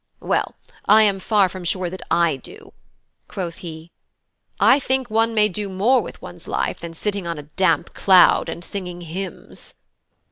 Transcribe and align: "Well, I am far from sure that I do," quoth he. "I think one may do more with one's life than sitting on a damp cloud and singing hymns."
"Well, 0.19 0.55
I 0.87 1.03
am 1.03 1.19
far 1.19 1.47
from 1.47 1.63
sure 1.63 1.87
that 1.87 2.01
I 2.09 2.35
do," 2.35 2.73
quoth 3.27 3.57
he. 3.57 3.91
"I 4.59 4.79
think 4.79 5.11
one 5.11 5.35
may 5.35 5.47
do 5.47 5.69
more 5.69 6.01
with 6.01 6.23
one's 6.23 6.47
life 6.47 6.79
than 6.79 6.95
sitting 6.95 7.27
on 7.27 7.37
a 7.37 7.43
damp 7.53 7.93
cloud 7.93 8.49
and 8.49 8.63
singing 8.65 9.01
hymns." 9.01 9.75